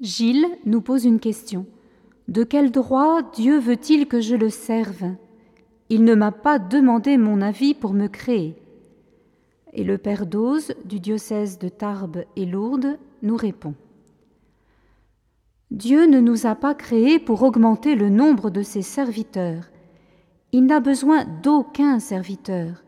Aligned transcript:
Gilles 0.00 0.46
nous 0.64 0.80
pose 0.80 1.04
une 1.04 1.18
question. 1.18 1.66
De 2.28 2.44
quel 2.44 2.70
droit 2.70 3.20
Dieu 3.34 3.58
veut-il 3.58 4.06
que 4.06 4.20
je 4.20 4.36
le 4.36 4.48
serve? 4.48 5.16
Il 5.88 6.04
ne 6.04 6.14
m'a 6.14 6.30
pas 6.30 6.60
demandé 6.60 7.16
mon 7.16 7.40
avis 7.40 7.74
pour 7.74 7.94
me 7.94 8.06
créer. 8.06 8.54
Et 9.72 9.82
le 9.82 9.98
père 9.98 10.26
Dose 10.26 10.72
du 10.84 11.00
diocèse 11.00 11.58
de 11.58 11.68
Tarbes 11.68 12.24
et 12.36 12.46
Lourdes 12.46 12.96
nous 13.22 13.36
répond. 13.36 13.74
Dieu 15.72 16.06
ne 16.06 16.20
nous 16.20 16.46
a 16.46 16.54
pas 16.54 16.74
créés 16.74 17.18
pour 17.18 17.42
augmenter 17.42 17.96
le 17.96 18.08
nombre 18.08 18.50
de 18.50 18.62
ses 18.62 18.82
serviteurs. 18.82 19.64
Il 20.52 20.66
n'a 20.66 20.78
besoin 20.78 21.24
d'aucun 21.42 21.98
serviteur. 21.98 22.84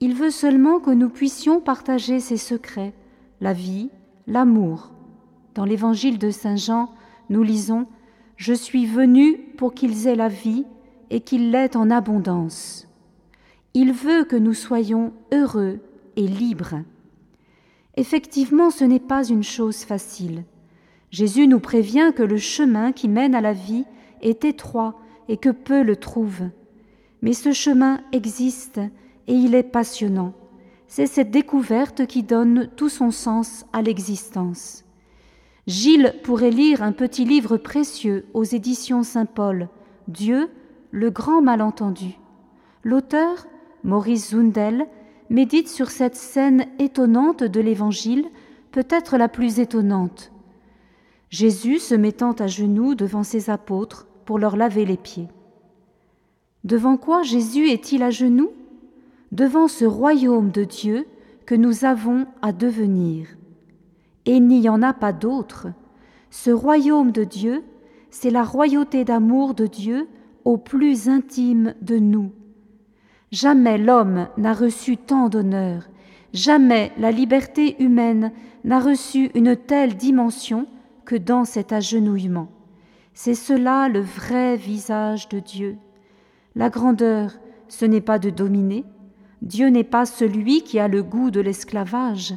Il 0.00 0.14
veut 0.14 0.30
seulement 0.30 0.80
que 0.80 0.90
nous 0.90 1.10
puissions 1.10 1.60
partager 1.60 2.18
ses 2.18 2.38
secrets, 2.38 2.94
la 3.42 3.52
vie, 3.52 3.90
l'amour. 4.26 4.95
Dans 5.56 5.64
l'évangile 5.64 6.18
de 6.18 6.30
Saint 6.30 6.56
Jean, 6.56 6.90
nous 7.30 7.42
lisons 7.42 7.86
Je 8.36 8.52
suis 8.52 8.84
venu 8.84 9.38
pour 9.56 9.72
qu'ils 9.72 10.06
aient 10.06 10.14
la 10.14 10.28
vie 10.28 10.66
et 11.08 11.20
qu'ils 11.20 11.50
l'aient 11.50 11.78
en 11.78 11.90
abondance. 11.90 12.86
Il 13.72 13.94
veut 13.94 14.24
que 14.24 14.36
nous 14.36 14.52
soyons 14.52 15.14
heureux 15.32 15.80
et 16.16 16.28
libres. 16.28 16.82
Effectivement, 17.96 18.70
ce 18.70 18.84
n'est 18.84 19.00
pas 19.00 19.26
une 19.26 19.42
chose 19.42 19.78
facile. 19.78 20.44
Jésus 21.10 21.48
nous 21.48 21.60
prévient 21.60 22.12
que 22.14 22.22
le 22.22 22.36
chemin 22.36 22.92
qui 22.92 23.08
mène 23.08 23.34
à 23.34 23.40
la 23.40 23.54
vie 23.54 23.86
est 24.20 24.44
étroit 24.44 25.00
et 25.26 25.38
que 25.38 25.48
peu 25.48 25.82
le 25.82 25.96
trouvent. 25.96 26.50
Mais 27.22 27.32
ce 27.32 27.52
chemin 27.52 28.02
existe 28.12 28.78
et 29.26 29.32
il 29.32 29.54
est 29.54 29.62
passionnant. 29.62 30.34
C'est 30.86 31.06
cette 31.06 31.30
découverte 31.30 32.06
qui 32.06 32.22
donne 32.22 32.68
tout 32.76 32.90
son 32.90 33.10
sens 33.10 33.64
à 33.72 33.80
l'existence. 33.80 34.85
Gilles 35.66 36.14
pourrait 36.22 36.50
lire 36.50 36.82
un 36.82 36.92
petit 36.92 37.24
livre 37.24 37.56
précieux 37.56 38.26
aux 38.34 38.44
éditions 38.44 39.02
Saint-Paul, 39.02 39.68
Dieu, 40.06 40.48
le 40.92 41.10
grand 41.10 41.42
malentendu. 41.42 42.18
L'auteur, 42.84 43.48
Maurice 43.82 44.30
Zundel, 44.30 44.86
médite 45.28 45.68
sur 45.68 45.90
cette 45.90 46.14
scène 46.14 46.66
étonnante 46.78 47.42
de 47.42 47.60
l'Évangile, 47.60 48.26
peut-être 48.70 49.16
la 49.16 49.28
plus 49.28 49.58
étonnante. 49.58 50.30
Jésus 51.30 51.80
se 51.80 51.96
mettant 51.96 52.32
à 52.32 52.46
genoux 52.46 52.94
devant 52.94 53.24
ses 53.24 53.50
apôtres 53.50 54.06
pour 54.24 54.38
leur 54.38 54.56
laver 54.56 54.84
les 54.84 54.96
pieds. 54.96 55.28
Devant 56.62 56.96
quoi 56.96 57.22
Jésus 57.22 57.70
est-il 57.70 58.04
à 58.04 58.10
genoux? 58.10 58.52
Devant 59.32 59.66
ce 59.66 59.84
royaume 59.84 60.52
de 60.52 60.62
Dieu 60.62 61.06
que 61.44 61.56
nous 61.56 61.84
avons 61.84 62.26
à 62.40 62.52
devenir. 62.52 63.26
Et 64.26 64.36
il 64.36 64.46
n'y 64.46 64.68
en 64.68 64.82
a 64.82 64.92
pas 64.92 65.12
d'autre. 65.12 65.68
Ce 66.30 66.50
royaume 66.50 67.12
de 67.12 67.24
Dieu, 67.24 67.64
c'est 68.10 68.30
la 68.30 68.44
royauté 68.44 69.04
d'amour 69.04 69.54
de 69.54 69.66
Dieu 69.66 70.08
au 70.44 70.56
plus 70.56 71.08
intime 71.08 71.74
de 71.82 71.98
nous. 71.98 72.32
Jamais 73.32 73.78
l'homme 73.78 74.28
n'a 74.36 74.52
reçu 74.52 74.96
tant 74.96 75.28
d'honneur, 75.28 75.88
jamais 76.32 76.92
la 76.98 77.10
liberté 77.10 77.82
humaine 77.82 78.32
n'a 78.64 78.80
reçu 78.80 79.30
une 79.34 79.56
telle 79.56 79.96
dimension 79.96 80.66
que 81.04 81.16
dans 81.16 81.44
cet 81.44 81.72
agenouillement. 81.72 82.48
C'est 83.14 83.34
cela 83.34 83.88
le 83.88 84.00
vrai 84.00 84.56
visage 84.56 85.28
de 85.28 85.40
Dieu. 85.40 85.78
La 86.54 86.68
grandeur, 86.68 87.38
ce 87.68 87.84
n'est 87.84 88.00
pas 88.00 88.18
de 88.18 88.30
dominer. 88.30 88.84
Dieu 89.42 89.68
n'est 89.68 89.84
pas 89.84 90.06
celui 90.06 90.62
qui 90.62 90.78
a 90.78 90.88
le 90.88 91.02
goût 91.02 91.30
de 91.30 91.40
l'esclavage. 91.40 92.34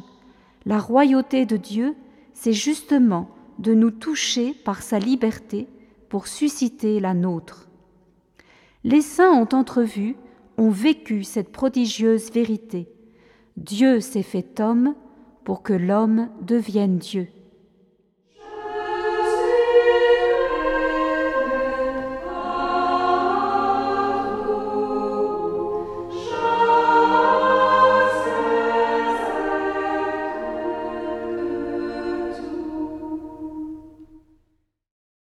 La 0.66 0.78
royauté 0.78 1.46
de 1.46 1.56
Dieu, 1.56 1.96
c'est 2.34 2.52
justement 2.52 3.30
de 3.58 3.74
nous 3.74 3.90
toucher 3.90 4.52
par 4.52 4.82
sa 4.82 4.98
liberté 4.98 5.68
pour 6.08 6.26
susciter 6.26 7.00
la 7.00 7.14
nôtre. 7.14 7.68
Les 8.84 9.02
saints 9.02 9.32
ont 9.32 9.48
entrevu, 9.54 10.16
ont 10.56 10.70
vécu 10.70 11.24
cette 11.24 11.52
prodigieuse 11.52 12.30
vérité. 12.32 12.88
Dieu 13.56 14.00
s'est 14.00 14.22
fait 14.22 14.60
homme 14.60 14.94
pour 15.44 15.62
que 15.62 15.72
l'homme 15.72 16.28
devienne 16.42 16.98
Dieu. 16.98 17.28